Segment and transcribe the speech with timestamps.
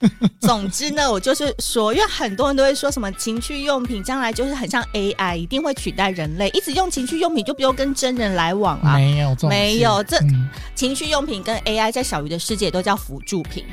[0.40, 8.94] 总之呢，我就是说，因为很多人都会说什么情趣用品将来就是很像 AI，一定会取代人类，一直用情趣用品就不用跟真人来往啊。
[8.94, 13.64] 没有，没有，这、嗯、情趣用品跟 AI 在小鱼的世界都叫辅助品。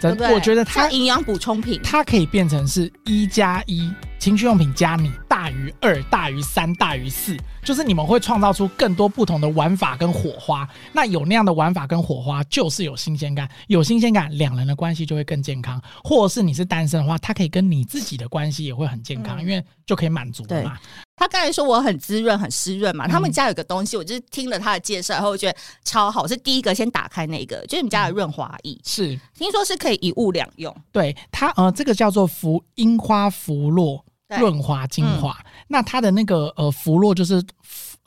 [0.00, 3.90] 真的，我觉得它营养补充品，它可以变成是一加一，
[4.26, 10.68] 情趣用品加你大于二，大于三，大于四，就是你们会创造出更多不同的玩法跟火花。
[10.92, 15.80] 那有那样的玩法跟火花，就是有新鲜感，有新鲜感，两人的关系就会更健康。
[16.02, 20.76] 或者是你是单身的话，他可以跟你自己的关系也会很健康，嗯、因为就可以满足嘛。
[21.14, 30.76] 他刚才说我很滋润、很湿润嘛，他们家有个东西，我就是听了他的介绍，然后我觉得超好，是第一个先打开那个，就是你们家的润滑液，是听说是可以一物两用。
[30.90, 34.04] 对它，呃，这个叫做福樱花芙洛
[34.38, 37.42] 润滑精华，嗯、那它的那个呃浮落就是。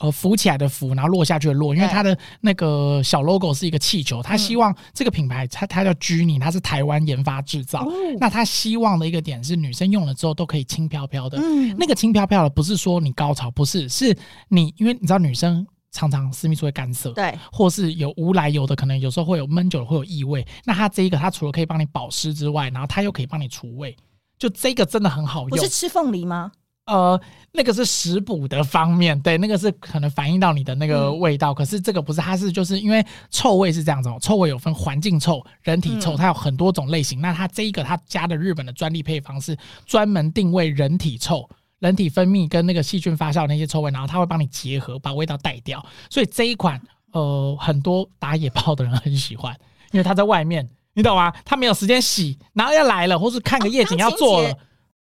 [0.02, 7.86] 呃，浮起来的浮，然后落下去的落，因为它的那个小 logo 是一个气球，它希望这个品牌，它它叫 Genie，它是台湾研发制造。
[8.18, 11.38] 那它希望的一个点是，女生用了之后都可以轻飘飘的。
[11.76, 14.16] 那个轻飘飘的不是说你高潮，不是，是
[14.48, 20.42] 你因为你知道女生常常私密处会干涩，对，或是有无来由的，可能有时候会有闷久了会有异味。
[20.64, 23.94] 那它这一个，它除了可以帮你保湿之外，然后它又可以帮你除味，
[24.40, 25.50] 就这个真的很好用。
[25.50, 26.50] 不是吃凤梨吗？
[26.86, 27.20] 呃，
[27.52, 31.52] 那个是食补的方面，对，那个是可能反映到你的那个味道。
[31.52, 37.20] 嗯、可是这个不是，它是就是因为臭味是这样子哦，臭味有分环境臭、人体臭，它有很多种类型。
[37.20, 39.56] 嗯、那它这一个它加的日本的专利配方是
[39.86, 41.48] 专门定位人体臭、
[41.78, 45.84] 人体分泌跟那个细菌发酵的那些臭味，然后它会帮你结合，把味道带掉。
[46.08, 46.80] 所以这一款
[47.12, 49.54] 呃，很多打野炮的人很喜欢，
[49.92, 51.32] 因为它在外面，你懂吗？
[51.44, 54.54] 他没有时间洗，然后要来了，或是看个夜景要做了。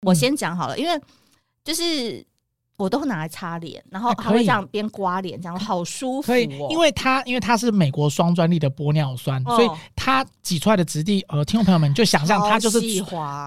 [0.01, 1.01] 我先讲好了，因为。
[1.65, 2.23] 就是
[2.77, 6.35] 我都会拿来擦脸，然后还会这样边刮脸，这样好舒服哦。
[6.35, 12.79] 可以，因为它因为它是美国双专利的玻尿酸，哦、所以它挤出来的质地，呃，听众朋友们就想象它就是，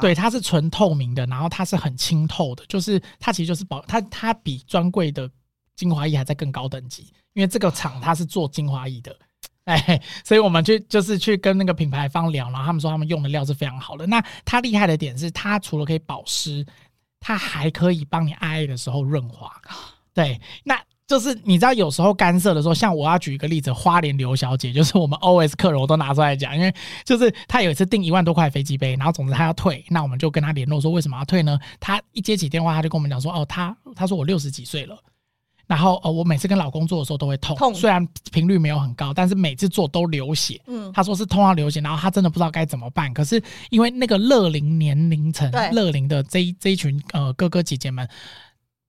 [0.01, 5.31] 对，它是纯透明的，然后它是很清透的，就是它其实就是保它它比专柜的
[5.77, 9.17] 精华液还在更高等级，因为这个厂它是做精华液的，
[9.71, 14.07] 哎，所以我们去就是去跟那个品牌方聊，然后他们说他们用的料是非常好的。
[14.07, 16.65] 那它厉害的点是，它除了可以保湿。
[17.21, 19.51] 它还可以帮你爱爱的时候润滑，
[20.15, 26.73] 对，那就是你知道有时候干涉的时候，像我要举一个例子，花莲刘小姐就是我们 always 客人，我都拿出来讲，因为
[27.05, 31.59] 就是她有一次订一万多块飞机杯，然后总之她要退，那我们就跟她联络说为什么要退呢？
[31.81, 34.97] 她一接起电话，她就跟我们讲说，哦，她她说我六十几岁了。
[35.69, 37.75] 然后呃，我每次跟老公做的时候都会痛，痛。
[37.75, 40.59] 虽然频率没有很高，但是每次做都流血。
[40.67, 43.13] 嗯，他说是痛到流血，然后他真的不知道该怎么办。
[43.13, 48.09] 可是因为那个乐龄年龄层，乐龄的这一这一群呃哥哥姐姐们，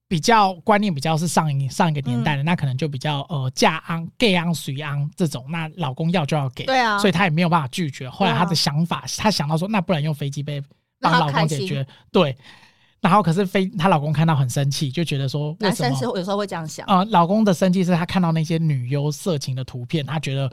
[0.08, 8.08] 比较观念比较是上一上一个年代的，嗯、那可能就比较呃嫁昂、给昂、随昂这种，那老公要就要给，对啊，所以他也没有办法拒绝。
[8.08, 10.62] 后来他的想法，啊、他想到说，那不然用飞机杯
[10.98, 12.34] 帮老公解决，对。
[13.00, 15.88] 然后可是非她老公看到很生气，就觉得说，为什么？
[15.88, 16.86] 男生是有时候会这样想。
[16.86, 20.50] 呃，老公的生气是他看到那些女优色情的图片，他觉得。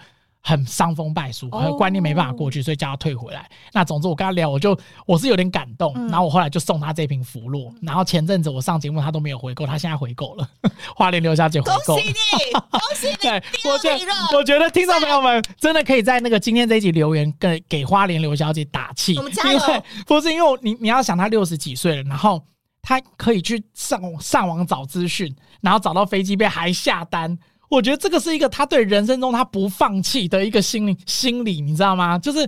[0.47, 3.45] 很伤风败俗，还有观念没办法过去，所以叫他退回来。
[3.73, 7.69] 那总之我跟他聊，我就我是有点感动，然后我后来就送他这瓶芙洛。
[7.81, 10.49] 然后前阵子我上节目他都没有回购，他现在回购了。
[10.95, 12.13] 花莲刘小姐回购，恭喜你，
[12.71, 13.15] 恭喜你！
[13.17, 19.17] 对，我觉得我觉得听众朋友们真的可以在那个今天这一集留言，给给花莲刘小姐打气。
[19.17, 19.59] 我们加油！
[20.05, 22.41] 不是因为你你要想她六十几岁了，然后
[22.81, 27.37] 他可以去上上网找资讯，然后找到飞机杯还下单。
[27.69, 32.17] 我觉得这个是一个他对人生中他不放弃的一个心理心理，你知道吗？
[32.17, 32.39] 就是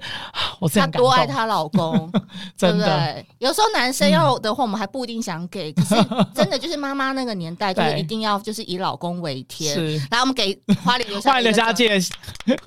[0.59, 2.11] 我这样，她多爱她老公，
[2.57, 2.85] 真的。
[2.85, 5.95] 对对，有时候男生要的话，我们还不一定想给，可是
[6.33, 9.73] 真的就是妈妈那个年代， 就是一定要就是以老公为天。
[9.73, 11.99] 是，来我们给花莲留下花莲留下戒。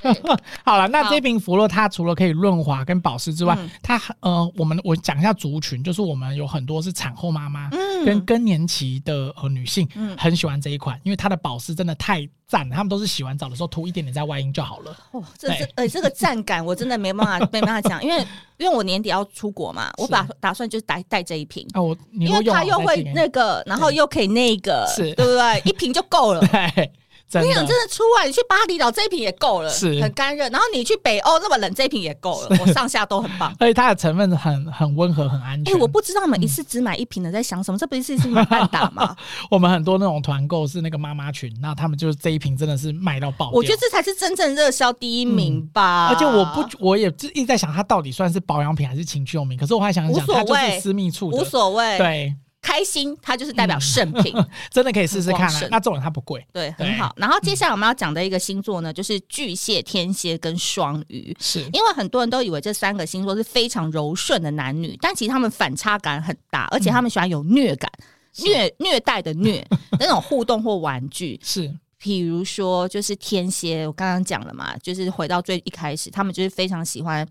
[0.65, 7.71] 好了，那这瓶芙洛它除了可以润滑跟保湿之外，它呃，我们我讲一下族群，就是我们有很多是产后妈妈
[8.05, 12.29] 跟更年期的呃女性，很喜欢这一款，因为它的保湿真的太。
[12.49, 14.95] 赞了，他们都是洗完澡的时候涂一点点在外阴就好了。
[15.13, 18.19] 哦，这是呃，这个赞感我真的没办法 没办法讲，因为
[18.59, 25.63] 因为我年底要出国嘛，我把打算就是带带这一瓶啊，我因为它又会那个，然后又可以那个，是对不对？
[25.65, 26.41] 一瓶就够了。
[26.53, 26.93] 对。
[27.41, 30.49] 你想真的出外，你去巴厘岛这一瓶也够了，是很干热。
[30.51, 33.55] 然后你去北欧那么冷，这一瓶也够了，我上下都很棒。
[33.61, 35.73] 而且它的成分很很温和，很安全。
[35.73, 37.77] 哎、欸，我不知道你们一次只买一瓶的在想什么？
[37.77, 39.17] 嗯、这不是一次买半打吗？
[39.51, 43.51] 我们很多那种团购是那个妈妈群，那他们就是这一瓶真的是卖到爆。
[43.53, 46.09] 我觉得这才是真正热销第一名吧。
[46.09, 49.59] 嗯、而且我不，我也一直在想，它到底算是保养品还是情趣用品？
[49.59, 51.97] 可是我还想想，它就是私密处，无所谓。
[51.99, 52.35] 对。
[52.63, 55.69] 开心，它就是代表圣品，嗯、 真的可以试试看、啊。
[55.69, 57.13] 那这种它不贵，对，很好。
[57.17, 61.37] 然后接下来我们要讲的一个星座呢，就是巨蟹、天蝎跟双鱼。
[61.41, 69.67] 是因为很多人都以为这三个星座是非常柔顺的男女，但其实他们反差感很大，而且他们喜欢有虐感、嗯、虐虐待的虐
[69.99, 71.41] 那种互动或玩具。
[71.43, 77.27] 是，比如说就是天蝎，我刚刚讲了嘛，就是回到最一开始，他们就是非常喜欢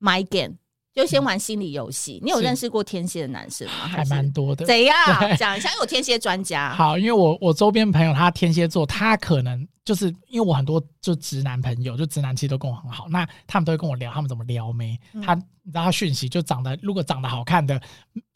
[0.00, 0.54] My Game。
[0.92, 2.20] 就先玩心理游戏。
[2.22, 3.88] 你有认识过天蝎的男生吗？
[3.88, 4.66] 还蛮多的。
[4.66, 4.96] 怎样
[5.38, 5.70] 讲一下？
[5.80, 6.72] 有天蝎专家。
[6.76, 14.98] 好，因为我我周边朋友他天蝎座，他可能就是因为我很多就直男朋友，就直男其实都跟我很好，那他们都会跟我聊他们怎么撩妹。
[15.14, 17.80] 嗯、他你知道他讯息就长得如果长得好看的，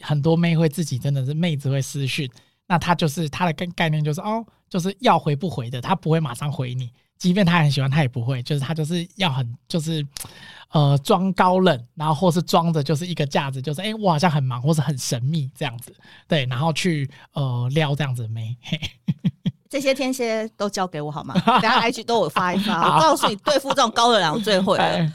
[0.01, 2.31] 很多妹会自己真的是妹子会私讯，
[2.69, 6.91] 那他就是他的概概念就是哦，就是要回不回的，他不会马上回你。
[7.19, 10.07] 即便他很喜欢，他也不会，就是他就是要很就是，
[10.71, 15.95] 呃，装高冷，然后或是装着就是一个架子，就是哎、欸，我好像很忙，或是很神秘这样子，
[16.29, 18.57] 对，然后去呃撩这样子没？
[19.71, 21.35] 这些天蝎都交给我好吗？
[21.61, 25.13] 等下 IG 都我发一发，我告诉你，对付这种高冷男我最会了。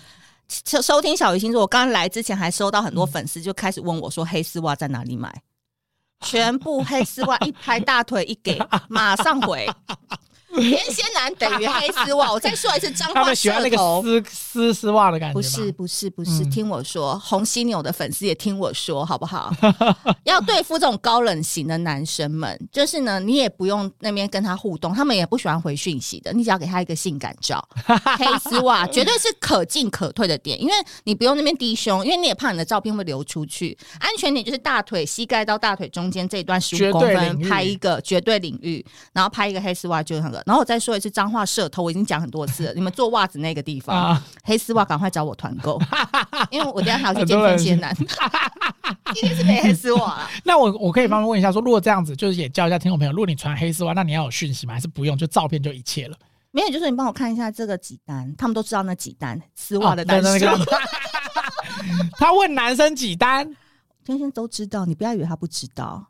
[0.66, 5.32] 收收听小鱼星座，我刚刚来之前还收到很多粉丝就开始问我说，黑丝袜在哪里买？
[6.22, 8.60] 全部黑丝袜一拍大腿一给，
[8.90, 9.70] 马上回。
[10.60, 13.34] 天蝎男等于黑丝袜，我再说一次，脏话。
[13.34, 15.34] 喜欢那个丝丝丝袜的感觉。
[15.34, 19.54] 不是不是不是，听我说，红犀牛的粉丝也听我说，好不好？
[20.26, 27.64] 要对付这种高冷型的男生们，就是呢，你也不用那边跟他互动，他们也不喜欢回讯息的，你只要给他一个性感照，
[28.18, 30.74] 黑丝袜绝对是可进可退的点，因为
[31.04, 40.39] 你不用那边低胸，因为你也怕你的照片会流出去，安全点就是大腿膝盖到大腿中间这一段十五公分拍一个绝对领域，然后拍一个黑丝袜就很。
[40.46, 42.74] 然后我再说一次，脏话社头，我已经讲很多次了。
[42.74, 45.80] 你们做袜子那个地方，啊、黑丝袜赶快找我团购，
[46.52, 47.96] 因为我等下还要去见天蝎男。
[49.14, 50.30] 今天是没黑丝袜啊。
[50.44, 54.74] 那我我可以帮忙问一下说，说如果这样子，就是也教一下听众朋友，如果你穿黑丝袜，那你要有讯息吗？
[54.74, 55.18] 还是不用？
[55.18, 56.18] 就照片就一切了？
[56.52, 60.46] 没有，就是你帮我看一下这个几单，他们都知道那几单丝袜的单数。
[60.46, 60.60] 哦、
[62.18, 63.56] 他问男生几单，
[64.04, 66.08] 天蝎都知道，你不要以为他不知道。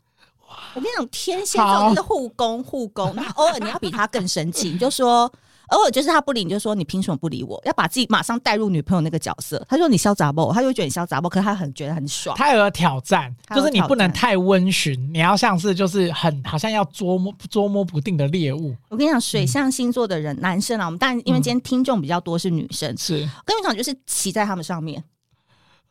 [0.75, 5.31] 我跟你讲，天蝎座就是护工护工， 那偶尔你要比他更生气，你就说
[5.69, 7.61] 偶尔就是他不理，你就说你凭什么不理我？
[7.63, 9.63] 要把自己马上带入女朋友那个角色。
[9.69, 10.51] 他说你潇洒不？
[10.51, 11.29] 他就觉得你潇洒不？
[11.29, 12.35] 可是他很觉得很爽。
[12.35, 18.75] 他有个挑战，就是你不能太温驯，你要像是就是很好像要捉摸捉摸不定的猎物。
[18.89, 25.03] 我跟你讲，水象星座的人，嗯、男生啊，我们当然因为今天听众比较多是女生，是跟你讲就是骑在他们上面，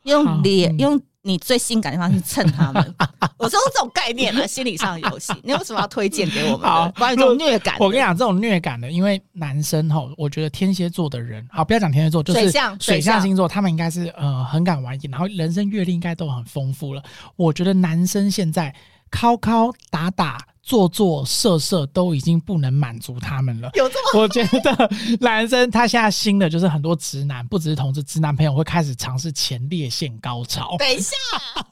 [0.03, 1.01] 用脸、嗯、用。
[1.21, 2.95] 你最性感的地方是蹭他们，
[3.37, 6.61] 我说这种概念啊，心理上的游戏， 你为什么要推荐给我们？
[6.61, 17.03] 好，关于这种虐感，我跟你讲，这种虐感的，因为男生哈，我觉得天蝎座的人，好，不要讲天蝎座，就是水象水象星座，他们应该是呃很敢玩，然后人生阅历应该都很丰富了。
[17.35, 18.73] 我觉得男生现在
[19.11, 20.37] 敲敲打打。
[20.69, 23.71] 做做色色都已经不能满足他们了。
[23.73, 24.21] 有这么？
[24.21, 30.75] 我觉得男生他现在新的就是很多直男，不只是同志，直男朋友会开始尝试前列腺高潮。
[30.77, 31.15] 等一下，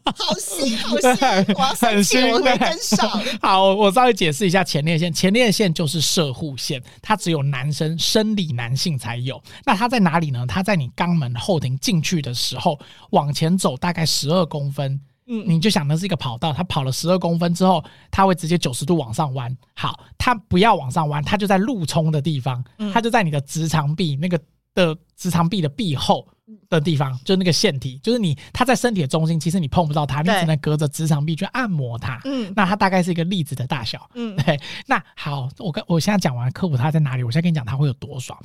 [0.04, 1.10] 好新好新，
[1.54, 3.08] 我要生气，我会跟上。
[3.40, 5.14] 好，我稍微解释一下前列腺。
[5.14, 9.40] 前列腺就是射护腺，它只有男生生理男性才有。
[9.64, 10.44] 那它在哪里呢？
[10.48, 12.80] 它在你肛门后庭进去的时候，
[13.12, 15.00] 往前走大概十二公分。
[15.28, 19.56] 嗯，你就想的是一个跑道，它跑了十二公分之后，它会直接九十度往上弯。
[19.76, 24.40] 好，它不要往上弯，它就在路冲的地方，它就在你的直肠壁那个
[24.74, 26.28] 的直肠壁的壁后
[26.70, 32.22] 的地方，就那个腺体，就是你它在身体的中心，其实你碰不到它，你只能隔着直肠壁去按摩它。
[32.24, 34.10] 嗯，那它大概是一个粒子的大小。
[34.14, 34.58] 嗯，对。
[34.86, 38.40] 那好，我跟我现在讲完科普它在哪里，我现在跟你讲它会有多爽。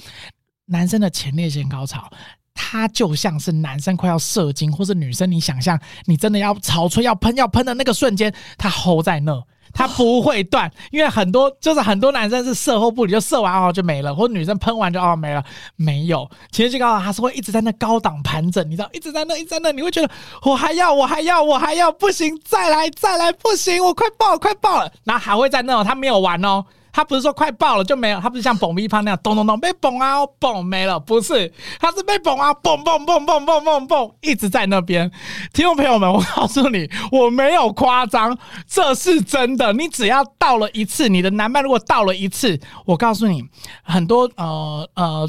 [0.67, 2.11] 男生的前列腺高潮。
[2.55, 9.43] 它就像是男生快要射精，或是女生，你想象你真的要潮吹要喷要喷的那个瞬间，它 hold 在那，
[9.73, 15.43] 它不会断，因为很多就是很多男生是射后不理，就射完哦就没了，或者女生喷完就哦没了，
[15.77, 20.11] 没有，其实这个它是会一直在那高档盘整，你知道，一直在那一直在那，你会觉得
[20.43, 26.65] 我还要我还要我还要不行，再来再来不行，我快爆快爆了，然后还会在那，它没有完哦。
[26.93, 35.11] 他不是说快爆了就没有，他不是像爆米花那样咚咚咚被崩啊嘣没了，不是，他是被崩啊嘣嘣嘣嘣嘣嘣嘣一直在那边。
[35.53, 39.73] 听众朋友们，我告诉你，我没有夸张，这是真的。
[39.73, 43.43] 你只要到了一次，你的男伴如果到了一次，我告诉你，
[43.83, 45.29] 很多呃呃。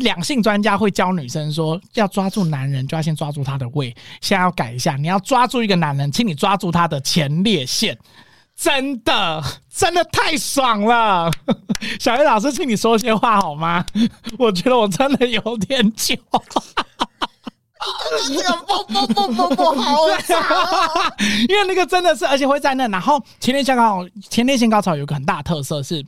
[0.00, 3.94] 两性专家会教女生说，要抓住男人就要先抓住他的胃。
[4.20, 7.96] 先要改一下，你要抓住一个男人，请你抓住他的前列腺。
[8.60, 11.30] 真的，真的太爽了！
[12.00, 13.84] 小叶老师，请你说些话好吗？
[14.36, 16.16] 我觉得我真的有点久。
[18.26, 21.14] 这个不不不不不好啊！
[21.48, 22.88] 因为那个真的是，而且会在那。
[22.88, 26.04] 然后前列腺高前列腺高潮有个很大的特色是，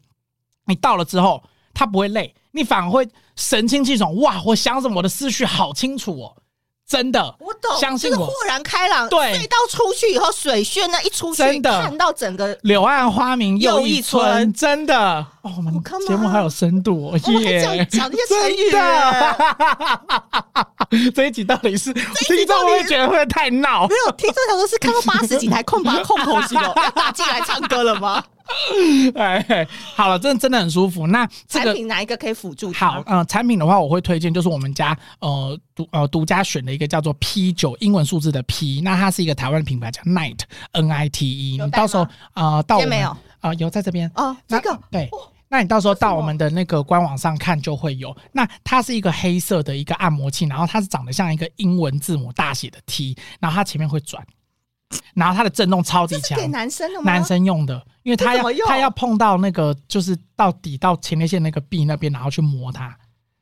[0.67, 1.41] 你到了之后，
[1.73, 2.35] 它不会累。
[2.51, 4.43] 你反而会神清气爽，哇！
[4.45, 6.37] 我想什么，我的思绪好清楚哦，
[6.91, 9.09] 真的，我懂，相信我，就是豁然开朗。
[9.09, 15.25] 对，隧道出去以后，水炫那一出去，真的看到整个柳暗花明又一村，真的。
[15.43, 15.73] 哦，我们
[16.07, 17.63] 节目还有深度哦，耶！
[17.63, 18.51] 讲讲这些成
[20.91, 23.87] 语， 这一集到底是听众会不会觉得会太闹？
[23.87, 28.23] 没有，听众想说是看到八十几台空白空口型哦， 要打进来唱歌了吗？
[29.15, 31.07] 哎，好了，真的真的很舒服。
[31.07, 32.73] 那这个产品哪一个可以辅助？
[32.73, 40.41] 好，嗯、呃，产品的话，我会推荐就是我们家呃独呃独家选的一个叫做 P 九英文数字的 P，那它是一个台湾的品牌，叫 Night
[40.73, 41.59] N I T E。
[41.63, 45.09] 你到时候呃到我们啊、呃、有在这边哦，这个对，
[45.49, 48.17] 那你到时候到我们的那个官网上看就会有。
[48.33, 54.25] 那它是一个黑色的一个按摩器，然后它是长得像一个英文字母大写的 T，然后它前面会转。
[55.15, 57.13] 然后它的震动超级强，给男生的吗？
[57.13, 62.97] 男生用的，因为他要他要碰到那个就是到底到前列腺那个壁那边，然后去磨它，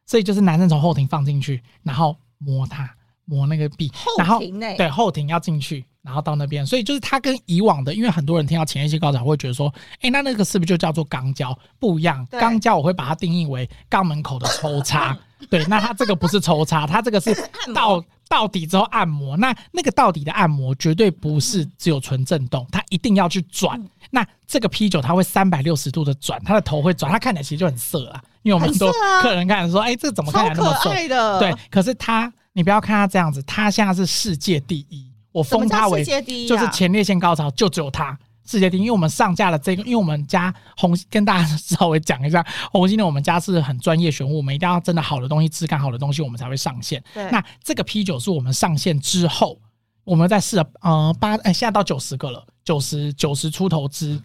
[0.07, 2.89] 所以就是男生从后庭放进去，然后磨它，
[3.25, 4.41] 磨那个壁，然后
[4.77, 11.57] 对后庭要进去，然后到那边，所以就是它跟以往的，因为很多人听到前列腺高潮会觉得说，哎，那那个是不是就叫做肛交？
[11.79, 15.17] 不一样，肛交我会把它定义为肛门口的抽插，
[15.51, 17.35] 对，那它这个不是抽插，它这个是
[17.75, 18.05] 到。
[18.31, 23.81] 到底之后按摩，那那个到底的按摩绝对不是只有纯震动，它一定要去转。
[23.81, 28.23] 嗯、那这个 P 九它会三百六十度的转，它的头会转，它看起来其实就很色啊。
[28.43, 28.93] 因为我们很多
[29.23, 31.39] 客人看说，哎、啊欸，这怎么看起来那么色？
[31.39, 36.05] 对，可是它，你不要看它这样子，它现在是世界第一，我封它为
[36.47, 38.15] 就是前列腺高潮就只有它。
[38.49, 47.05] 世界第一，因为我们上架了这个，因为我们家红跟大家稍微讲一下，红犀牛我们家是很专业选物，我们一定要真的好的东西，质感好的东西，我们才会上线。
[47.13, 49.61] 对，那这个 P 九是我们上线之后，
[50.03, 54.19] 我们在试了呃八哎，现在到九十个了，九十九十出头支，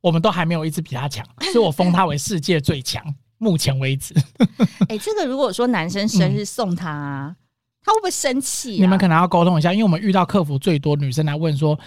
[0.00, 1.22] 我们都还没有一支比它强，
[1.52, 3.04] 所以我封它为世界最强，
[3.36, 4.14] 目前为止。
[4.88, 7.36] 哎、欸，这个如果说男生生日送他、啊，嗯、
[7.84, 8.80] 他会不会生气、啊？
[8.80, 11.78] 你们可能要沟通一下，因为我们遇到客服最多女生来问说。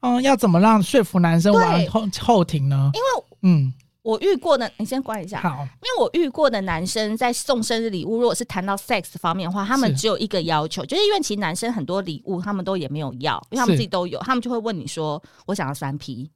[0.00, 2.90] 嗯，要怎么让说服男生玩后后庭呢？
[2.94, 5.40] 因为嗯，我遇过的，你先关一下。
[5.40, 5.48] 好，
[5.82, 16.30] 因为我遇过的男生在送生日礼物，如果是谈到 sex 方面的话，他们只有一个要求，是就是因为其实男生很多礼物他们都也没有要，因为他们自己都有，他们就会问你说：“我想要三 P。”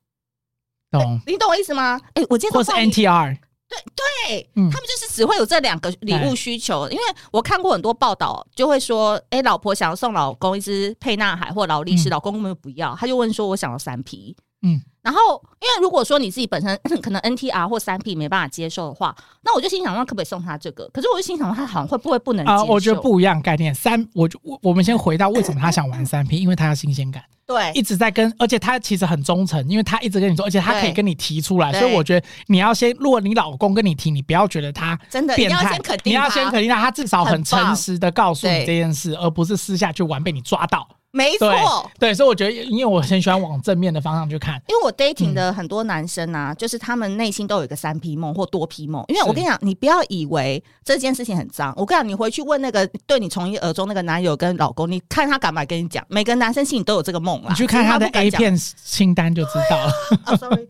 [0.90, 1.20] 懂？
[1.26, 2.00] 你懂我意思吗？
[2.14, 3.38] 哎、欸，我今天或是 NTR。
[3.72, 3.94] 对
[4.28, 14.80] 对，嗯、他们就是只会有这两个礼物需求，因为我看过很多报道，就会说，哎、欸，老婆想要送老公一只沛纳海或劳力士，嗯、老公根本不要，他就问说，我想要三 P，嗯。
[15.02, 15.18] 然后，
[15.60, 20.88] 因为如果说你自己本身 可能 NTR 或三 P 没办法接受的话，那我就心想，那可不可以送他这个？
[20.94, 22.58] 可是我就心想，他好像会不会不能接受？
[22.58, 23.74] 啊，我觉得不一样概念。
[23.74, 27.20] 三，我就我我们先回到为什么他想玩三 P， 因为他要新鲜感。
[27.44, 31.72] 对，一直在跟，而且他其实很忠诚，因为他一直跟你说，而且他可以跟你提出来。
[31.72, 40.88] 所以我觉得你要先，如果你老公跟你提，你不要觉得他真的变态，你要先肯定，你要先肯定他，他至少很诚实的告诉你这件事，而不是私下去玩被你抓到。
[41.12, 44.54] 没错，对，所以我觉得，因为我很喜欢往正面的方向去看。
[44.66, 49.04] 因为我 dating 的很多男生啊，嗯、就是他们内心都有一个三 P 梦或多 P 梦。
[49.08, 51.72] 因为我跟你讲，你不要以为这件事情很脏。
[51.76, 56.02] 我跟你讲，你回去问那个对你从一而终那个男友跟老公，你看他敢不敢跟你讲？
[56.08, 57.46] 每个男生心里都有这个梦啊。
[57.50, 59.92] 你去看他的 A 片清单就知道了。
[60.24, 60.66] 啊、 sorry，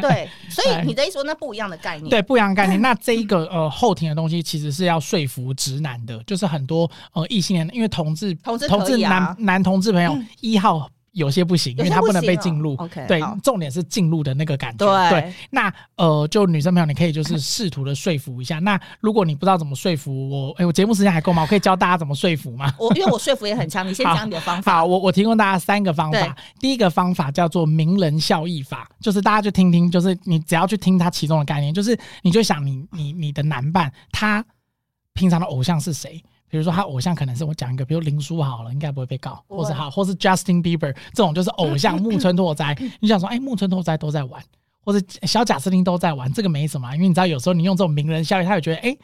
[0.00, 2.80] 对，所以你的意思说那不一样的概念，对，不一样的概念。
[2.80, 10.12] 那这一个呃后庭的东西，其实是要说服直男的，就是很多呃异性恋，因为同志同志、啊、同志男男同志朋友。
[10.12, 12.74] 嗯一号有些不行，因为他不能被进入。
[12.74, 14.84] OK，对，重点是进入的那个感觉。
[15.10, 18.58] 对，那呃，就女生朋友，你可以就是试图的说服一下。
[18.58, 21.42] 那如果你不知道怎么说服我， 哎，我节目时间还够吗？
[21.42, 22.74] 我可以教大家怎么说服吗？
[22.80, 24.72] 我因为我说服也很强，你先 讲你的方法。
[24.78, 26.36] 好，我我提供大家三个方法。
[26.58, 34.44] 第一个方法叫做名人效益法，就是大家就听听，就是你只要去听他其中的概念，就是你就想你你你的男伴他
[35.12, 36.20] 平常的偶像是谁？
[36.54, 42.78] 比如说他偶像可能是我讲一个，比如林书好了，应该不会被告，或是好，或是 Justin Bieber 这种就是偶像木村拓哉。
[43.02, 44.40] 你想说，哎、欸，木村拓哉都在玩，
[44.84, 48.82] 或者小贾斯汀都在玩，这个没什么，因为你知道有时候你用这种名人效应，他会觉得哎。
[48.90, 48.98] 诶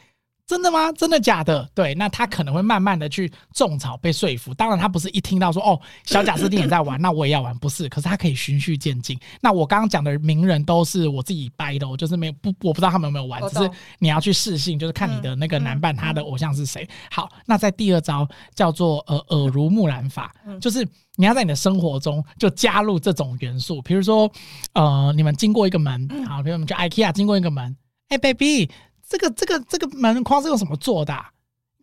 [0.51, 0.91] 真的吗？
[0.91, 1.65] 真的假的？
[1.73, 4.53] 对，那他可能会慢慢的去种草，被说服。
[4.53, 7.87] 当然，他不是一听到说哦，小贾斯汀也在玩，那我也要玩，不是。
[7.87, 9.17] 可是他可以循序渐进。
[9.39, 16.85] 那我刚刚讲的名人都是我自己掰的，我就是没有不，我不知道他们有没有玩，只是你要去试性，就是看你的那个男伴他的偶像是谁。
[17.09, 24.29] 好，那在第二招叫做呃耳濡目染法，就是你要在你的生活中就加入这种元素，比如说
[24.73, 27.73] 呃，你们经过一个门，好，比如我们去 IKEA 经过一个门，
[28.09, 28.69] 哎，baby。
[29.11, 31.29] 这个这个这个门框是用什么做的啊？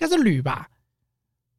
[0.00, 0.66] 应该是铝吧？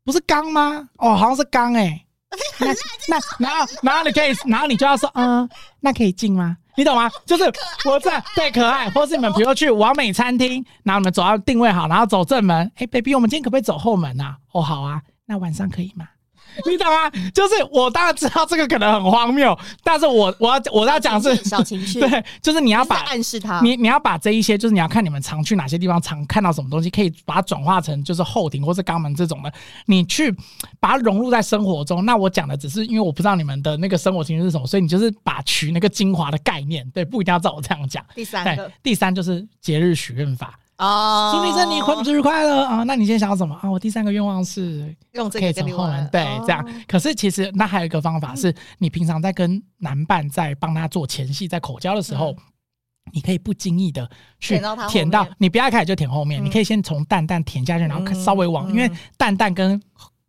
[0.04, 0.90] 不是钢吗？
[0.98, 2.06] 哦，好像是钢哎、欸。
[2.60, 2.68] 那
[3.08, 5.48] 那然后然后你可以，然后你就要说，嗯，
[5.80, 6.58] 那可以进吗？
[6.76, 7.08] 你懂吗？
[7.26, 7.44] 就是
[7.86, 12.72] 我在对可爱，或是你们比如说去完美餐厅，然后你们走到定位好，然后走正门。
[12.76, 14.38] 哎，baby，我们今天可不可以走后门啊？
[14.54, 16.08] 哦，好啊，那晚上可以吗？
[16.66, 17.10] 你懂吗？
[17.34, 29.52] 就是我当然知道这个可能很荒谬，但是我我要我要讲是小情绪，对，就是你要把暗示他，你你要把这一些，就是你要看你们常去哪些地方，常看到什么东西，可以把它转化成就是后庭或是肛门这种的，
[29.86, 30.32] 你去
[30.80, 32.06] 把它融入在生活中。
[32.06, 38.06] 那我讲的只是因为我不知道你们的那个生活情绪是什么，所以你就是把取那个精华的概念，对，不一定要照我这样讲。
[38.16, 40.58] 第三个，第三就是节日许愿法。
[40.80, 41.52] 哦，祝你
[42.04, 42.64] 生日快乐？
[42.64, 42.84] 啊！
[42.84, 43.54] 那你今天想要什么？
[43.62, 43.70] 啊？
[43.70, 46.10] 我第三个愿望是用这个可以从后门。
[46.10, 46.66] 对这样。
[46.88, 52.34] 可是其实那还有一个方法是，你平常在跟男伴在帮他做前戏，在口交的时候，
[53.12, 54.10] 你可以不经意的
[54.40, 54.58] 去
[54.90, 59.78] 舔到，你不要一开始就舔后面，你可以先从蛋蛋舔下去，然后稍微往，因为蛋蛋跟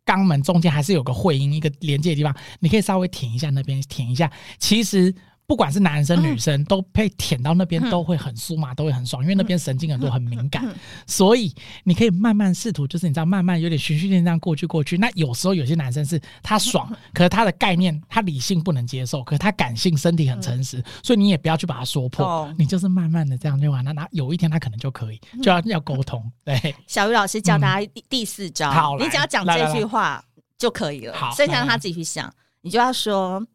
[0.05, 4.29] 肛门中间还是有个会阴一个连接的地方，你可以稍微舔一下那边，舔一下，
[4.59, 5.15] 其实。
[5.47, 10.65] 不管是男生女生，都被舔到那边都会很酥麻，都会很爽，因为那边神经很多，很敏感，
[11.05, 14.97] 所以你可以慢慢试图，就是你知道，慢慢有点循序渐进这样过去过去。
[14.97, 23.91] 那有时候有些男生是他爽，可是他的概念他理性不能接受，可是他感性身体很诚实，所以你也不要去把他说破，你就是慢慢的这样就完了。
[23.91, 26.23] 那有一天他可能就可以，就要要沟通。
[26.45, 30.23] 对，小鱼老师教大家第第四招，好，你只要讲这句话
[30.57, 33.45] 就可以了，好，剩下让他自己去想，你就要说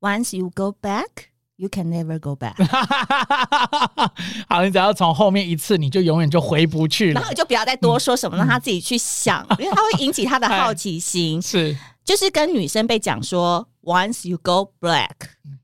[0.00, 1.06] ，Once you go back。
[1.60, 2.54] You can never go back。
[4.48, 7.14] 好，你只要从后面一次，你就永远就回不去了。
[7.14, 11.42] 然后你就不要再多说什么，嗯、让他自己去想，因为他会引起他的好奇心。
[11.42, 15.10] 是，就是跟女生被讲说，Once you go black,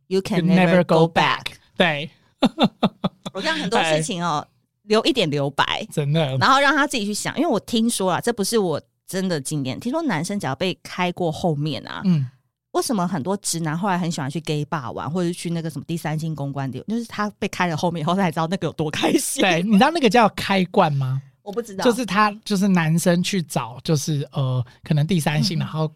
[0.08, 1.42] you can never go back。
[1.76, 2.10] 对，
[3.32, 4.44] 我讲很多事情哦，
[4.82, 6.36] 留一点留白，真的。
[6.38, 12.28] 然后让他自己去想，因为我听说啊，这不是我真的经验，听说男生只要被开过后面啊，嗯。
[12.74, 16.84] 为什么很多直男后来很喜欢去 gay bar 玩，或者去那个什么第三性公关店？
[16.86, 19.40] 就是他被开了后面以后，他才知道那个有多开心。
[19.40, 21.22] 对，你知道那个叫开罐吗？
[21.42, 25.90] 我不知道，就是他就是男生去找，就是呃，可能第三性，嗯、然后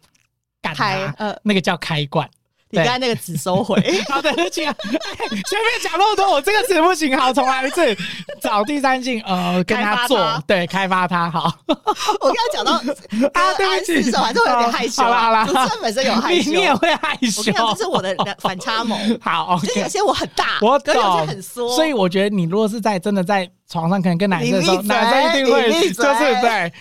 [0.61, 2.29] 干他，呃，那个叫开罐。
[2.71, 3.75] 你刚才那个词收回。
[4.09, 7.97] 好的，对不起啊，前面讲那么多，我这个词不行，好，重来一次。
[8.41, 11.51] 找第三性，呃，跟他做，对，开发他，好。
[11.67, 12.73] 我刚刚讲到
[13.33, 15.03] 啊，对不起，是还是会有点害羞。
[15.03, 17.41] 好啦好啦，主持人本身有害羞， 你也会害羞。
[17.41, 19.19] 我讲这是我的反差萌。
[19.21, 21.75] 好，就有些我很大，我懂，有些很缩。
[21.75, 23.49] 所以我觉得你如果是在真的在。
[23.69, 26.73] 床上可能跟男生说，男生一定会就是对，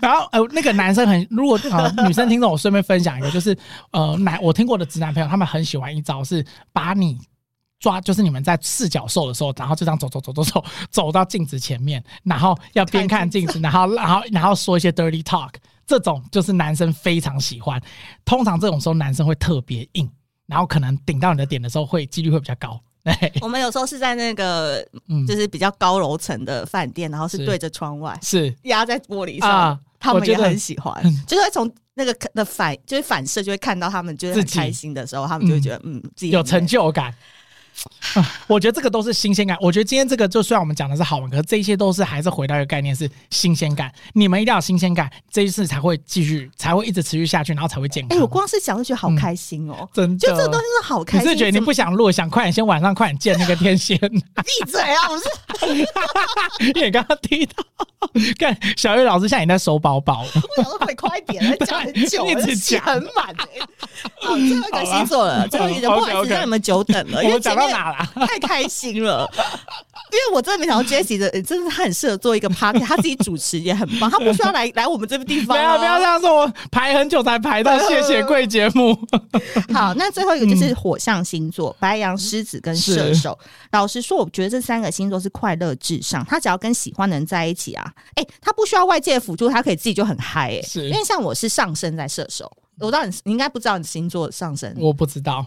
[0.00, 3.56] 然后呃那个男生很，如果呃女生听众，我顺便分享一个，就是
[3.92, 7.16] 呃男我听过的直男朋友，他们很喜欢一招是把你
[7.78, 15.52] 抓，就是你们在四脚兽的时候，然后就这样走走走走走走到镜子前面，然后要边看镜子， 然后然后然后说一些 dirty talk，
[15.86, 17.80] 这种就是男生非常喜欢。
[18.24, 20.10] 通常这种时候男生会特别硬，
[20.46, 22.80] 然后可能顶到你的点的时候会几率会比较高。
[23.40, 24.86] 我们有时候是在那个，
[25.26, 28.54] 就是比较高楼层的饭店，然后是对着窗外，是。
[28.64, 37.14] 压在玻璃上，他们也很喜欢，就是会从那个的反，就是反射，就会看到他们就是很开心的时候，他们就会觉得嗯，自己有成就感。
[38.46, 39.56] 我觉得这个都是新鲜感。
[39.60, 43.92] 我觉得今天这个就虽然我们讲的是好玩，可是这些都是还是回到一个概念是新鲜感。
[44.14, 48.18] 你们一定要有新鲜感，这一次才会继续，才会一直持续下去，然后才会健康。
[48.18, 51.26] 哎，我光是想就觉得好开心哦，真的，就这个东西是好开心。
[51.26, 53.98] 你是觉得你不想录，想快点先晚上快点见那个天仙？
[53.98, 55.10] 闭嘴啊！
[55.10, 55.24] 我是，
[56.74, 57.64] 你刚刚听到，
[58.38, 60.24] 看小月老师现在也在收包包。
[60.56, 63.34] 我想说可以快点，讲很久， 一直讲很满。
[64.20, 67.66] 好，最后一个星座了，最后一个不好意思让你们久等了，因为讲到。
[67.66, 68.08] 哪啦？
[68.28, 75.56] 太开心了， 因为我真的没想到 Jessie 的，真的他很适合做一个 party，他自己主持也很棒，他不需要来 来我们这个地方。
[75.56, 78.96] 不要不要这样说，我排很久才排到谢谢贵节目。
[79.74, 83.36] 好，那最后一个就是火象星座，白羊、狮子跟射手。
[83.72, 90.52] 老实说，我觉得这三个星座是快乐至上，他只要跟喜欢的人在一起啊，哎，他不需要外界辅助，他可以自己就很嗨。
[90.52, 95.46] 哎，因为像我是上升在射手，我知道你，你应该不知道你星座上升，我不知道。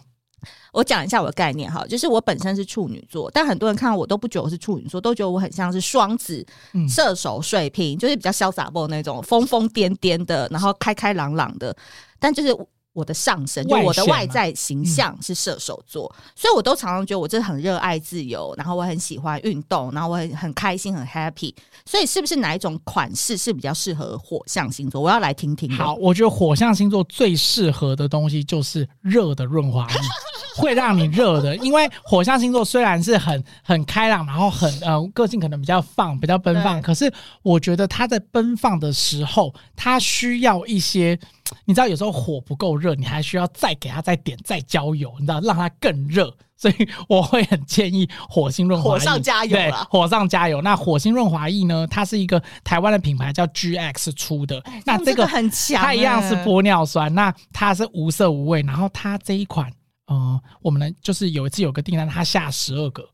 [0.71, 11.75] 我讲一下我的概念哈，就是我本身是处女座，但很多人看到我都不觉得我是处女座，都觉得我很像是双子、嗯、射手、水瓶，就是比较潇洒不那种疯疯癫癫的，然后开开朗朗的，
[12.19, 12.55] 但就是。
[12.99, 21.53] 我的上身，就我的外在形象是射手座，嗯、所以我都常常觉得我真的很热爱自由，然后我很喜欢运动，然后我很很开心很 happy。
[21.85, 24.99] 所以是不是哪一种款式是比较适合火象星座？
[25.01, 25.71] 我要来听听。
[25.71, 29.95] 好，我觉得火象星座最适合的东西就是热的润滑液，
[30.62, 31.55] 会让你热的。
[31.57, 41.17] 因为火象星座虽然是很很开朗，然后很呃个性可能比较放，比较奔放，可是我觉得他在奔放的时候，他需要一些。
[41.65, 48.99] 你知道有时候火不够热，你还需要再给它再点再浇油，你知道让它更热，所以我会很建议火星润滑液。
[48.99, 50.62] 火上加油了，对，火上加油。
[50.62, 51.88] 那火星润滑液呢？
[51.88, 54.59] 它是一个台湾的品牌，叫 GX 出的。
[54.62, 58.62] 欸、那这个很强，它一样是玻尿酸，那它是无色无味。
[58.62, 59.69] 然后它这一款，
[60.07, 63.07] 嗯、呃，我们呢就是有一次有个订单，它下十二个。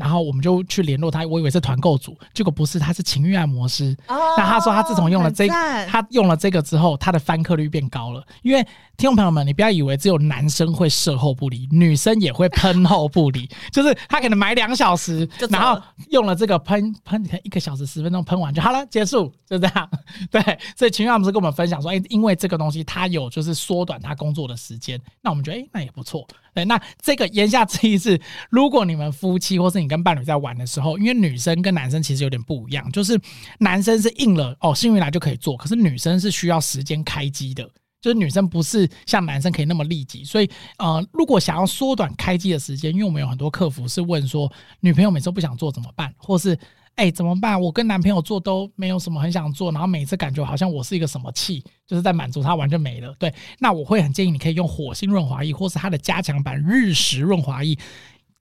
[0.00, 3.94] 然后我们就去联络他，我以为是团购组，结果不是，他是情欲按摩师。
[4.08, 5.54] 哦、那他说他自从用了这个，
[5.86, 8.26] 他用了这个之后，他的翻客率变高了。
[8.42, 8.62] 因为
[8.96, 13.48] 听众朋友们，你不要以为只有男生会射后不理，女生也会喷后不理。
[13.70, 19.90] 就是他可能买两小时， 然后用了这个喷喷，你看一个小时十分钟喷完就好了，结束，就这样。
[20.30, 20.40] 对，
[20.76, 26.26] 所以情欲按摩师跟我们分享说，哎，因为这个东西它有就是缩短他工作的时间，那我们觉得哎，那也不错。
[26.54, 33.20] 对，那这个言下之意是，如果你们夫妻或是你跟伴侣在玩的时候，因为女生跟男生其实有点不一样，就是
[33.58, 37.62] 男生是硬了哦，幸运来就可以做，可是女生是需要时间开机的，
[38.00, 46.58] 就是女生不是像男生可以那么立即，所以呃，如果想要缩短开机的时间，因为我们有很多客服是问说，女朋友每次不想做怎么办，或是。
[47.00, 47.58] 哎、怎么办？
[47.58, 53.14] 我跟男朋友做都没有什么很想做，然后每次感觉好像我是一个什么气，就是在满足他，完全没了。
[53.18, 57.74] 对，那我会很建议你可以用火星润滑液，或是它的加强版日食润滑液，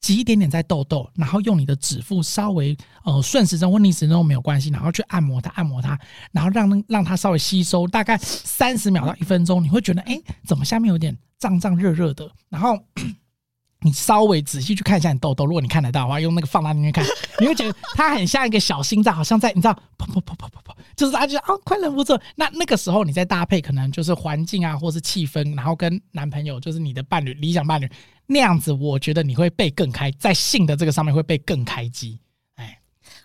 [0.02, 5.98] 挤一点点在痘痘，然后用你的指腹稍微呃顺时针或逆时针都没有关系，然后去按摩它，按摩它，
[6.34, 12.78] 然后让让它稍微吸收，大概三十秒到一分钟，你会觉得哎、怎么下面有点胀胀热热的，然后。
[13.82, 17.06] 你稍微仔细去看一下你痘痘，如果你看得到的话，用那个放大镜去看，
[17.40, 22.20] 你会觉得它很像一个小心脏，好像在 你知道，砰砰砰砰砰砰，就是它就啊，快忍不住。
[22.36, 27.90] 那那个时候你再搭配，可能就是环境啊，或是气氛，然后跟男朋友，就是你的伴侣，理想伴侣
[28.28, 32.20] 那样子，我觉得你会被更开，在性的这个上面会被更开机。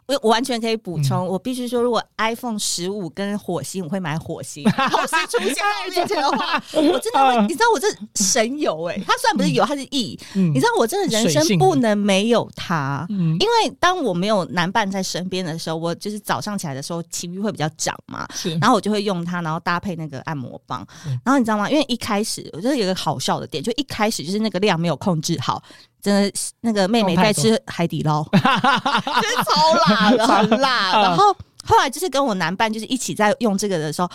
[0.06, 4.62] 我我完全可以补充，嗯、我必须说，如果 iPhone 十五跟火星，我会买火星。
[4.70, 10.18] 火星出现在我面前的话， 我真的会，你知道我这神油哎、欸，它虽然不是油，它是液。
[10.34, 18.26] 嗯、你知道我真的人生不能没有它，嗯、因为当我没有男伴在身边的时候，我就是早上起来的时候情绪会比较涨嘛，
[18.60, 20.86] 然后我就会用它，然后搭配那个按摩棒。
[21.24, 21.70] 然后你知道吗？
[21.70, 25.62] 因为一开始我觉得有一个好笑的点，就一开始就是那个量没有控制好。
[26.04, 31.02] 真的，那个妹妹在吃海底捞， 真的超辣的， 很辣。
[31.02, 34.10] 然后后来就是跟我男伴就是一起在用这个的时候，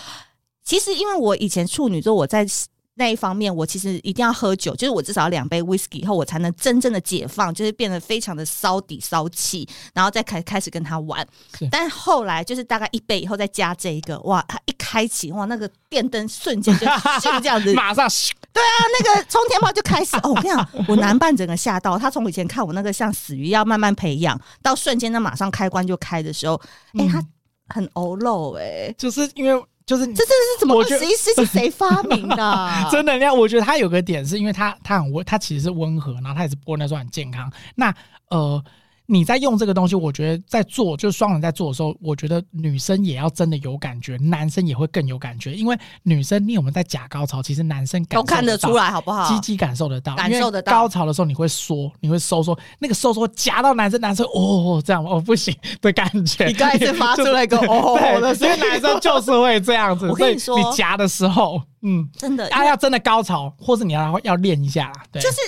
[0.64, 2.46] 其实因为我以前处女座，我在。
[2.94, 11.26] 那一方面，我其实一定要喝酒，就是我至少两杯 whisky 以后，我才能真正的解放，就是变得非常的骚底骚气，然后再开开始跟他玩。
[11.70, 16.86] 但后来就是大概一杯以后再加这一个，哇，他一开启，哇，那个电灯瞬间就
[17.22, 18.06] 就这样子， 马上，
[18.52, 20.16] 对啊，那个冲天炮就开始。
[20.18, 26.60] 哦，我跟你讲，我男伴整个吓到，他从以前看我那个像死鱼要慢慢培养，到瞬间那马上开关就开的时候，
[26.94, 27.22] 哎、欸，他
[27.68, 29.64] 很欧露哎，就是因为。
[29.86, 30.84] 就是这，这是怎么？
[30.84, 32.86] 十一世纪谁发明的、啊？
[32.92, 37.52] 真的，那我觉得他有个点，是因为他他很温，他其实是温和，然后他也是播那时候很健康。
[37.74, 37.92] 那
[38.28, 38.62] 呃。
[39.12, 45.52] 你在用这个东西，我觉得在做就是双人在做的时候，我觉得女生也要真的有感觉，男生也会更有感觉。
[45.52, 49.28] 因为女生你有没有在假高潮，其实男生感都看得出来，好不好？
[49.28, 50.70] 鸡鸡感受得到，感受得到。
[50.70, 56.46] 高潮的时候你会缩，你会收缩，那个收缩夹到男生，男生哦这样哦不行的感觉。
[56.46, 60.06] 你刚才是发出来一个 哦的声音，因为男生就是会这样子。
[60.10, 65.20] 我跟你说，你夹的时候，嗯，真的，他要真的高潮，或是你要要练一下啦，对。
[65.20, 65.38] 就是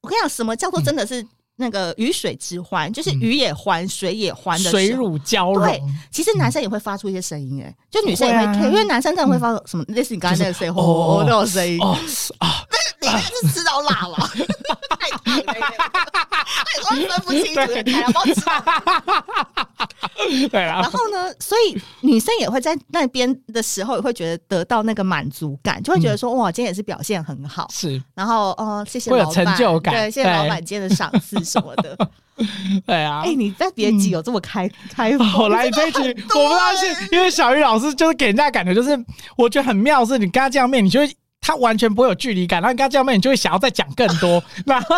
[0.00, 1.22] 我跟你讲，什么叫做真的是？
[1.60, 5.62] 那个鱼水之欢，就是鱼也欢，水也欢的水乳交融。
[5.62, 11.96] 对，其实男生也会发出一些声音，哎，就女生也会听，因为男生真的会发什么类似你刚才那个声哦那种声音哦
[12.38, 12.64] 啊，
[13.02, 14.16] 那你是吃到辣了，
[14.98, 15.89] 太烫了，
[16.84, 18.40] 太分不清楚，太要吃。
[20.48, 28.00] 对啊，然后呢，所以女生也会在那边的时候，也会觉得得到那个满足感，就会觉得说哇，今天也是表现很好，是。
[28.14, 31.42] 然后哦，谢谢老板，成就感，对，谢谢老板今天的赏赐。
[31.44, 31.96] 什么的，
[32.86, 35.38] 对啊，哎，你在别急有这么开开放？
[35.38, 38.90] 我来这一集，我不知道是因为小鱼老师就是给人家感觉就是，
[39.36, 41.10] 我觉得很妙，是你跟他见面，你就会。
[41.40, 42.60] 他完全不会有距离感。
[42.60, 44.42] 然后你跟他见面，你就会想要再讲更多。
[44.66, 44.96] 然后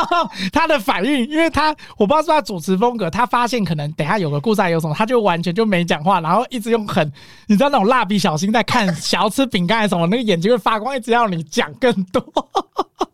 [0.52, 7.11] 他的反应，因为他我不知道是他主持风格，他发现可能等下有个故事还有什么，他就完全就没讲话，然后一直用很
[7.46, 12.22] 你知道那种蜡笔小新在看想要吃饼干还是什么，那个眼睛会发光，一直要你讲更多。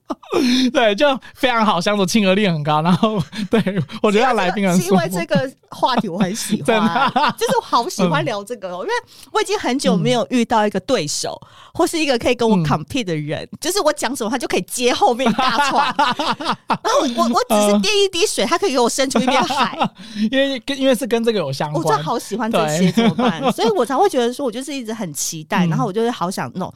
[0.73, 2.83] 对，就非常好相处，亲和力很高。
[2.83, 3.61] 然后，对
[4.03, 4.94] 我觉得来宾很舒服。
[4.94, 8.79] 因为这个话题我很喜欢， 就是我好喜欢聊这个哦。
[8.81, 8.92] 嗯、因为
[9.33, 15.94] 我已经很久没有遇到一个对手，嗯、或是一个可以跟我 compete 的人，嗯、就是我讲什么他就可以接后面大串。
[16.68, 19.79] 然后我我我只是滴一滴水，他可以给我生出一片海。
[20.31, 23.53] 因为跟因为是跟这个有相关，我真的好喜欢这些，怎么办？
[23.53, 26.73] 所以我才会觉得说，我就是一直很期待，嗯、然后我就是好想弄。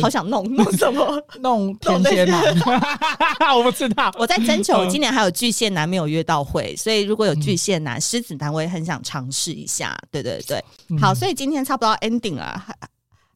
[0.00, 1.22] 好想弄弄什么？
[1.40, 2.42] 弄天蝎男？
[3.56, 4.12] 我不知道。
[4.18, 9.96] 我在征求，今年还有巨蟹男没有约到会，所以如果有巨蟹男、狮、嗯、子男，我也很想尝试一下。
[10.10, 12.64] 对对对，嗯、好，所以今天差不多 ending 了。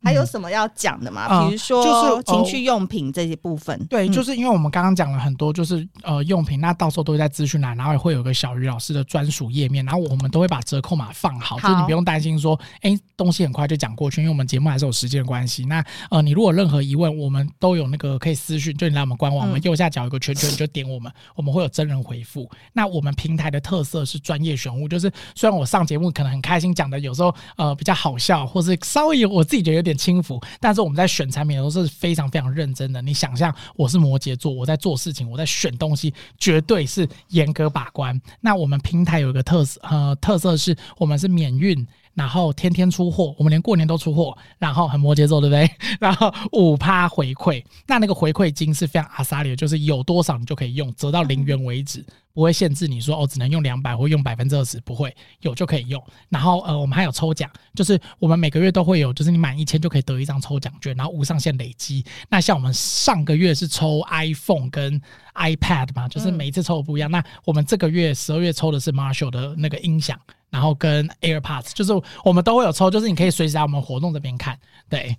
[0.07, 1.47] 还有什么要讲的吗？
[1.47, 3.77] 比如说，就是情趣用品这些部分。
[3.91, 15.65] 对，就是因为我们刚刚讲了很多，就是呃用品，那到时候都会在资讯栏，然后也会有个小鱼老师的专属页面，然后我们都会把折扣码放好，就是你不用担心说，哎，东西很快就讲过去，因为我们节目还是有时间的关系。
[15.65, 22.49] 那呃，你如果任何疑问，我们都有那个可以私讯，就你来我们官网，我们右下角有个圈圈，你就点我们，我们会有真人回复。
[22.73, 33.01] 那我们平台的特色是专业选物，就是虽然我上节目可能很开心讲的，有时候呃比较好笑，或是稍微有我自己觉得有点轻浮，但是我们在选产品的时候是非常非常认真的。
[33.01, 38.21] 你想象我是摩羯座，我在做事情，我在选东西，绝对是严格把关。
[38.41, 41.87] 那我们平台有一个特色，呃，特色是我们是免运。
[42.15, 45.71] 然后天天出货，我们连过年都出货，然后很摩羯座，对不对？
[46.01, 52.03] 然后五趴回馈，那那个回馈金是非常阿萨里，就是有多少你就可以用，折到零元为止，
[52.37, 56.03] 不会限制你说哦，只能用两百或用百分之二十，不会，有就可以用。
[56.29, 62.05] 然后呃，我们还有抽奖，就是我们每个月都会有，就是你满一千就可以得一张抽奖券，然后无上限累积。
[62.29, 65.01] 那像我们上个月是抽 iPhone 跟
[65.35, 67.11] iPad 嘛，就是每一次抽的不一样。
[67.11, 70.21] 嗯、那我们这个月十二月抽的是 Marshall 的那个音响。
[70.49, 71.93] 然后跟 AirPods，就是
[72.25, 75.15] 我们都会有抽，就是你可以随时在我们活动这边看，对。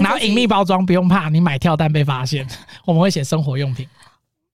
[0.00, 2.48] 然后隐秘包装不用怕，你买跳蛋被发现，
[2.84, 3.86] 我们会写生活用品。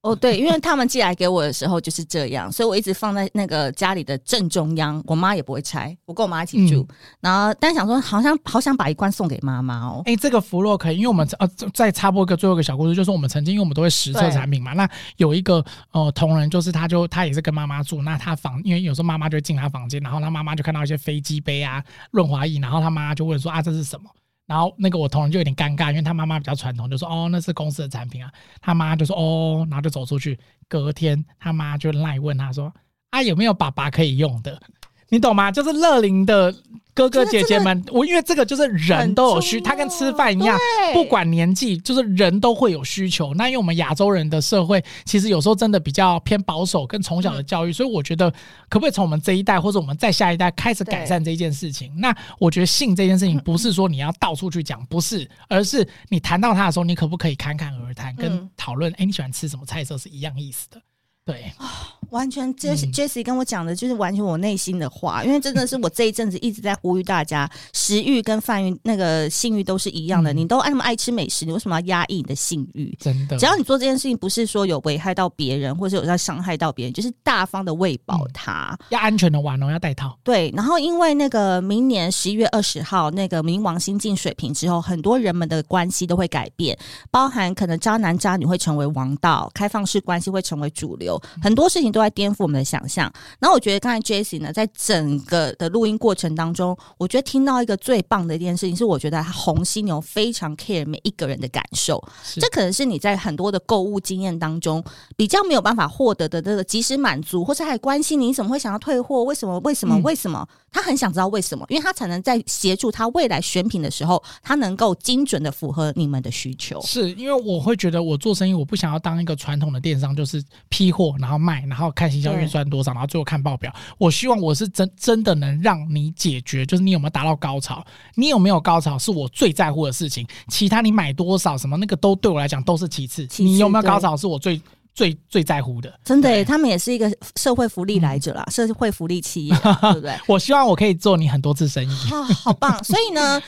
[0.03, 5.97] 哦，对，因为他们寄来给我的时候就是这样，所以我一直放在那个家里的正中央，我妈也不会拆。
[6.07, 10.03] 我跟我妈一起住，嗯、然后但想说，好像好想把一罐送给妈妈哦。
[10.05, 24.11] 哎，这个福洛可以，因为我们呃再插播一个最后一个小故事，就是我们曾经因为我们都会实测产品嘛，那有一个呃同仁，就是他就他也是跟妈妈住，那他房因为有时候妈妈就会进他房间，然后他妈妈就看到一些飞机杯啊、润滑液，然后他妈就问说啊，这是什么？
[24.53, 28.31] 然后那个我同仁就有点尴尬，因为他妈妈比较传统，就说哦，那是公司的产品啊。
[28.61, 30.39] 他妈就说哦，然后就走出去。
[30.69, 32.71] 隔天他妈就赖问他说
[33.09, 34.61] 啊，有没有爸爸可以用的？
[35.09, 35.51] 你懂吗？
[35.51, 36.55] 就是乐龄的。
[36.95, 40.59] 哥哥姐姐们，我因为这个就是人都有需，他跟吃饭一样，
[40.93, 43.33] 不管年纪，就是人都会有需求。
[43.35, 48.31] 那因为我们亚洲人的社会，其实有时候真的比较偏保守，跟从小的教育，所以我觉得
[48.69, 51.91] 可不可以从我们这一代或者我们再下一代开始改善这件事情？
[51.97, 58.93] 那我觉得性这件事情不是说你要到处去讲，不是，而是你谈到他的时候，你可不可以侃侃而谈，跟讨论？
[58.99, 60.79] 哎，你喜欢吃什么菜色是一样意思的。
[61.25, 72.93] 对啊，完全 Jessie Jessie 跟我讲的就是完全我内心的话，因为真的是我这一阵子一直在呼吁大家，食欲跟饭欲那个性欲都是一样的，你都爱那么爱吃美食，你为什么要压抑你的性欲？
[73.01, 80.19] 真的，只要你做这件事情不是说有危害到别人，或者有在伤害到别人，就是大方的喂饱他，要安全的玩哦，要带套。
[80.25, 86.77] 对，然后因为那个明年十一月二十号那个冥王星进水瓶之后，很多人们的关系都会改变，
[87.13, 91.12] 包含可能渣男渣女会成为王道，开放式关系会成为主流。
[91.43, 93.13] 很多事情都在颠覆我们的想象。
[93.41, 102.03] 然后我觉得刚才 Jessie 呢，在整个的录音过程当中，我觉得听到一个最棒的一件事情是，我觉得红犀牛非常 care 每一个人的感受。
[102.35, 104.83] 这可能是你在很多的购物经验当中
[105.17, 109.23] 比较没有办法获得的这个及时满足，或是还关心你，你怎么会想要退货？
[109.25, 109.59] 为什么？
[109.61, 109.99] 为什么？
[110.03, 110.47] 为什么？
[110.73, 116.81] 嗯、他很想知道为什么，因为他才能在协助他未来选品的时候，他能够精准的符合你们的需求。
[116.83, 121.15] 是因为我会觉得我做生意，我不想要当一个传统的电商，就是批货。
[121.19, 123.73] 然后卖，然后看行销预算多少，然后最后看报表。
[123.99, 130.27] 我希望我是真真的能让你解决，就是你有没有达到高潮，你有没有高潮是我最在乎的事情。
[130.49, 133.27] 其他你买多少什么那个都对我来讲都是其次。
[133.27, 135.93] 其次你有没有高潮是我最对最最在乎的。
[136.05, 140.15] 真的，对他们也是一个社会福利来者啦，嗯、社会福利企业， 对不对？
[140.27, 141.95] 我希望我可以做你很多次生意。
[142.13, 142.83] 哦，好棒！
[142.85, 143.43] 所以呢。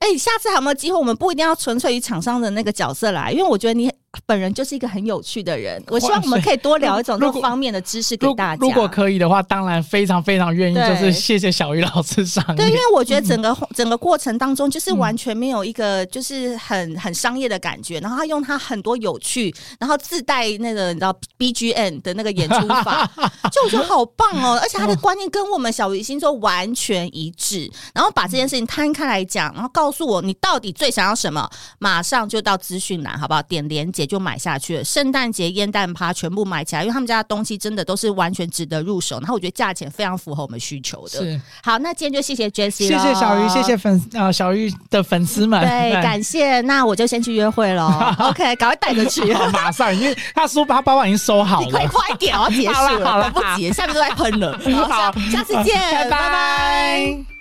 [0.00, 0.96] 哎，下次还有没有机会？
[0.96, 3.90] 我们不一定要纯粹以厂商的那个角色来，因为我觉得你
[4.26, 8.60] 本人就是一个很有趣的人，我希望我们可以多聊一种这方面的知识给大家。
[8.60, 12.42] 如果可以的话，当然非常非常愿意，就是谢谢小鱼老师上。
[12.56, 23.08] 对，因为我觉得整个、嗯、整个过程当中，就是完全没有一个就是很很商业的感觉，然后他用他很多有趣，然后自带那个你知道 BGM 的那个演出法，
[23.52, 24.58] 就我觉得好棒哦！
[24.62, 33.42] 而且他的观念跟我们小鱼星座完全一致，然后把这件事情摊开来讲，然后告诉我你到底最想要什么，马上就到资讯栏，好不好？
[33.42, 34.84] 点连结就买下去了。
[34.84, 39.18] 圣诞节烟弹趴全部买起来，因为他们家的东西真的都是完全值得入手。
[39.18, 41.18] 然后我觉得价钱非常符合我们需求的。
[41.18, 46.60] 是好，那今天就谢谢 Jessie，谢谢小鱼，谢谢粉呃小鱼的粉丝们，对， 感谢。
[46.60, 48.14] 那我就先去约会了。
[48.20, 54.58] OK，赶快带着去，马上，因为他书包包包已经收好了，你快快点，我要结束了，好了，好了，不急，下面都在喷了。
[54.86, 55.74] 好，下次见，
[56.08, 57.37] 拜拜。